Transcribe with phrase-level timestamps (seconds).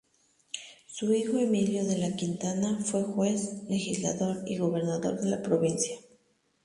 [0.87, 5.95] Su hijo Emilio de la Quintana fue juez, legislador y gobernador de la provincia